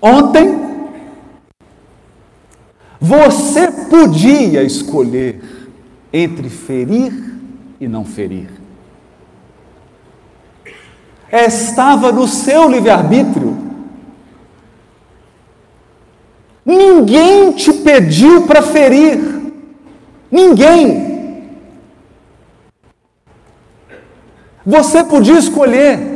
Ontem, 0.00 0.66
você 3.00 3.70
podia 3.70 4.62
escolher 4.62 5.42
entre 6.12 6.48
ferir 6.48 7.12
e 7.80 7.88
não 7.88 8.04
ferir. 8.04 8.48
Estava 11.30 12.12
no 12.12 12.26
seu 12.26 12.68
livre-arbítrio. 12.70 13.56
Ninguém 16.64 17.52
te 17.52 17.72
pediu 17.72 18.46
para 18.46 18.62
ferir. 18.62 19.52
Ninguém. 20.30 21.50
Você 24.64 25.04
podia 25.04 25.38
escolher. 25.38 26.14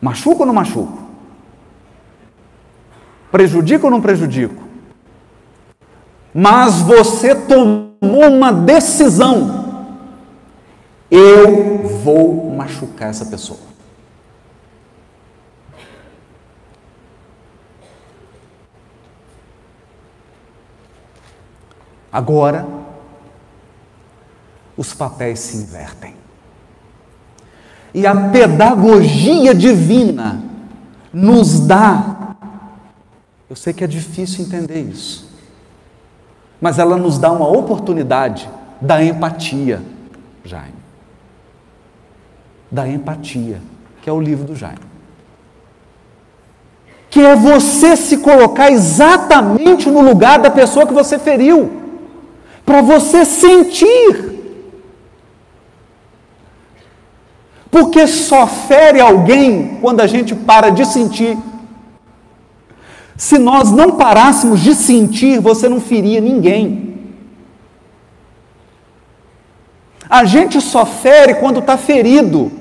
Machuca 0.00 0.40
ou 0.40 0.46
não 0.46 0.54
machuco? 0.54 1.05
Prejudica 3.36 3.84
ou 3.84 3.90
não 3.90 4.00
prejudico? 4.00 4.62
Mas 6.32 6.80
você 6.80 7.34
tomou 7.34 8.30
uma 8.30 8.50
decisão. 8.50 9.92
Eu 11.10 11.86
vou 11.86 12.50
machucar 12.56 13.10
essa 13.10 13.26
pessoa. 13.26 13.60
Agora, 22.10 22.66
os 24.78 24.94
papéis 24.94 25.40
se 25.40 25.58
invertem. 25.58 26.16
E 27.92 28.06
a 28.06 28.16
pedagogia 28.30 29.54
divina 29.54 30.42
nos 31.12 31.60
dá. 31.60 32.15
Eu 33.48 33.56
sei 33.56 33.72
que 33.72 33.84
é 33.84 33.86
difícil 33.86 34.44
entender 34.44 34.80
isso, 34.80 35.30
mas 36.60 36.78
ela 36.78 36.96
nos 36.96 37.18
dá 37.18 37.30
uma 37.30 37.48
oportunidade 37.48 38.48
da 38.80 39.02
empatia, 39.02 39.80
Jaime. 40.44 40.74
Da 42.70 42.88
empatia, 42.88 43.60
que 44.02 44.10
é 44.10 44.12
o 44.12 44.20
livro 44.20 44.44
do 44.44 44.56
Jaime. 44.56 44.78
Que 47.08 47.20
é 47.20 47.36
você 47.36 47.96
se 47.96 48.18
colocar 48.18 48.70
exatamente 48.70 49.88
no 49.88 50.00
lugar 50.00 50.40
da 50.40 50.50
pessoa 50.50 50.86
que 50.86 50.92
você 50.92 51.18
feriu, 51.18 51.70
para 52.64 52.82
você 52.82 53.24
sentir 53.24 54.36
Porque 57.76 58.06
só 58.06 58.46
fere 58.46 59.00
alguém 59.00 59.76
quando 59.82 60.00
a 60.00 60.06
gente 60.06 60.34
para 60.34 60.70
de 60.70 60.86
sentir. 60.86 61.36
Se 63.16 63.38
nós 63.38 63.70
não 63.70 63.92
parássemos 63.92 64.60
de 64.60 64.74
sentir, 64.74 65.40
você 65.40 65.68
não 65.68 65.80
feria 65.80 66.20
ninguém. 66.20 66.94
A 70.08 70.24
gente 70.24 70.60
só 70.60 70.84
fere 70.84 71.34
quando 71.34 71.60
está 71.60 71.76
ferido. 71.76 72.52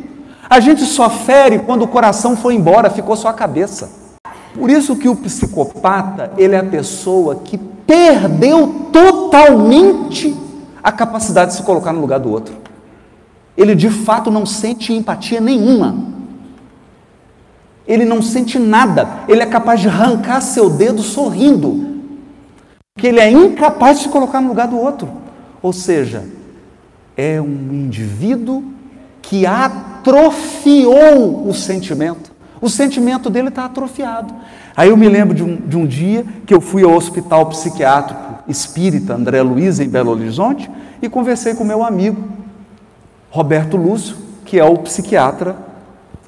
A 0.49 0.59
gente 0.59 0.83
só 0.85 1.09
fere 1.09 1.59
quando 1.59 1.83
o 1.83 1.87
coração 1.87 2.37
foi 2.37 2.55
embora, 2.55 2.89
ficou 2.89 3.15
só 3.15 3.27
a 3.27 3.33
cabeça. 3.33 3.89
Por 4.53 4.69
isso 4.69 4.95
que 4.95 5.09
o 5.09 5.15
psicopata, 5.15 6.31
ele 6.37 6.55
é 6.55 6.59
a 6.59 6.63
pessoa 6.63 7.35
que 7.43 7.57
perdeu 7.57 8.89
totalmente 8.91 10.35
a 10.81 10.91
capacidade 10.91 11.51
de 11.51 11.57
se 11.57 11.63
colocar 11.63 11.91
no 11.91 11.99
lugar 11.99 12.19
do 12.19 12.31
outro 12.31 12.65
ele 13.57 13.75
de 13.75 13.89
fato 13.89 14.29
não 14.29 14.45
sente 14.45 14.93
empatia 14.93 15.39
nenhuma. 15.39 16.14
Ele 17.87 18.05
não 18.05 18.21
sente 18.21 18.57
nada. 18.57 19.07
Ele 19.27 19.41
é 19.41 19.45
capaz 19.45 19.81
de 19.81 19.87
arrancar 19.87 20.41
seu 20.41 20.69
dedo 20.69 21.01
sorrindo. 21.01 21.95
Porque 22.93 23.07
ele 23.07 23.19
é 23.19 23.29
incapaz 23.29 23.97
de 23.97 24.03
se 24.03 24.09
colocar 24.09 24.41
no 24.41 24.47
lugar 24.47 24.67
do 24.67 24.79
outro. 24.79 25.09
Ou 25.61 25.73
seja, 25.73 26.23
é 27.15 27.41
um 27.41 27.69
indivíduo 27.71 28.63
que 29.21 29.45
atrofiou 29.45 31.47
o 31.47 31.53
sentimento. 31.53 32.31
O 32.61 32.69
sentimento 32.69 33.29
dele 33.29 33.49
está 33.49 33.65
atrofiado. 33.65 34.33
Aí 34.75 34.89
eu 34.89 34.97
me 34.97 35.07
lembro 35.07 35.35
de 35.35 35.43
um, 35.43 35.55
de 35.55 35.77
um 35.77 35.85
dia 35.85 36.25
que 36.45 36.53
eu 36.53 36.61
fui 36.61 36.83
ao 36.83 36.93
hospital 36.93 37.45
psiquiátrico 37.47 38.25
espírita 38.47 39.13
André 39.13 39.41
Luiz, 39.41 39.79
em 39.79 39.89
Belo 39.89 40.11
Horizonte, 40.11 40.69
e 41.01 41.09
conversei 41.09 41.55
com 41.55 41.63
meu 41.63 41.83
amigo 41.83 42.23
Roberto 43.29 43.75
Lúcio, 43.75 44.15
que 44.45 44.59
é 44.59 44.63
o 44.63 44.77
psiquiatra, 44.77 45.55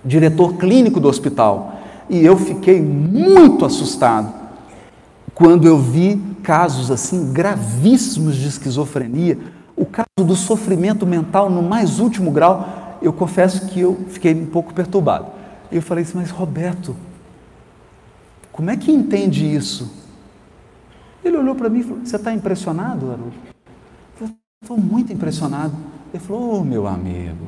diretor 0.07 0.53
clínico 0.55 0.99
do 0.99 1.07
hospital. 1.07 1.79
E 2.09 2.25
eu 2.25 2.37
fiquei 2.37 2.81
muito 2.81 3.65
assustado 3.65 4.33
quando 5.35 5.67
eu 5.67 5.77
vi 5.77 6.19
casos 6.41 6.89
assim 6.89 7.31
gravíssimos 7.31 8.35
de 8.35 8.47
esquizofrenia, 8.47 9.37
o 9.75 9.85
caso 9.85 10.07
do 10.17 10.35
sofrimento 10.35 11.05
mental 11.05 11.49
no 11.49 11.61
mais 11.61 11.99
último 11.99 12.31
grau. 12.31 12.97
Eu 13.01 13.13
confesso 13.13 13.67
que 13.67 13.81
eu 13.81 14.05
fiquei 14.09 14.33
um 14.33 14.47
pouco 14.47 14.73
perturbado. 14.73 15.27
Eu 15.71 15.81
falei 15.81 16.03
assim, 16.03 16.17
mas 16.17 16.31
Roberto, 16.31 16.95
como 18.51 18.71
é 18.71 18.77
que 18.77 18.91
entende 18.91 19.45
isso? 19.45 19.91
Ele 21.23 21.37
olhou 21.37 21.53
para 21.53 21.69
mim 21.69 21.79
e 21.79 21.83
falou: 21.83 21.99
Você 22.03 22.15
está 22.15 22.33
impressionado, 22.33 23.11
Haroldo? 23.11 23.33
Eu 24.19 24.29
estou 24.63 24.77
muito 24.77 25.13
impressionado. 25.13 25.75
Ele 26.13 26.23
falou: 26.23 26.59
oh, 26.59 26.63
meu 26.63 26.87
amigo, 26.87 27.47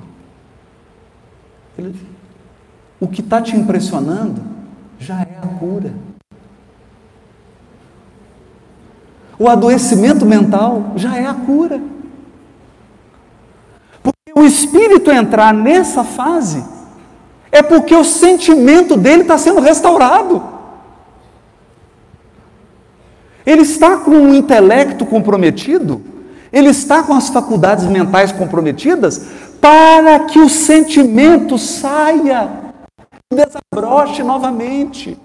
ele, 1.78 1.96
o 3.00 3.08
que 3.08 3.22
está 3.22 3.42
te 3.42 3.56
impressionando 3.56 4.42
já 5.00 5.22
é 5.22 5.40
a 5.42 5.48
cura. 5.48 5.94
O 9.38 9.48
adoecimento 9.48 10.26
mental 10.26 10.94
já 10.96 11.16
é 11.16 11.26
a 11.26 11.34
cura. 11.34 11.82
Porque 14.04 14.34
o 14.36 14.44
espírito 14.44 15.10
entrar 15.12 15.54
nessa 15.54 16.04
fase 16.04 16.64
é 17.52 17.64
porque 17.64 17.96
o 17.96 18.04
sentimento 18.04 18.98
dele 18.98 19.22
está 19.22 19.38
sendo 19.38 19.62
restaurado. 19.62 20.44
Ele 23.46 23.62
está 23.62 23.98
com 23.98 24.12
o 24.12 24.36
intelecto 24.36 25.06
comprometido 25.06 26.10
ele 26.52 26.70
está 26.70 27.04
com 27.04 27.14
as 27.14 27.30
faculdades 27.30 27.86
mentais 27.86 28.32
comprometidas 28.32 29.22
para 29.62 30.22
que 30.22 30.40
o 30.40 30.50
sentimento 30.50 31.58
saia, 31.58 32.50
desabroche 33.32 34.24
novamente 34.24 35.16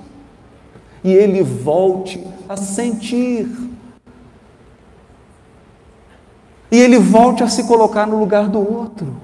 e 1.02 1.12
ele 1.12 1.42
volte 1.42 2.22
a 2.46 2.54
sentir. 2.54 3.48
E 6.70 6.76
ele 6.76 6.98
volte 6.98 7.42
a 7.42 7.48
se 7.48 7.64
colocar 7.64 8.06
no 8.06 8.18
lugar 8.18 8.48
do 8.48 8.58
outro. 8.58 9.23